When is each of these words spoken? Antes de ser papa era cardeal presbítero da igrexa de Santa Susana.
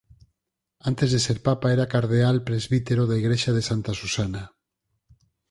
Antes 0.89 1.09
de 1.13 1.19
ser 1.25 1.37
papa 1.47 1.67
era 1.75 1.91
cardeal 1.93 2.37
presbítero 2.49 3.01
da 3.05 3.19
igrexa 3.21 3.51
de 3.57 3.63
Santa 3.69 3.91
Susana. 4.01 4.43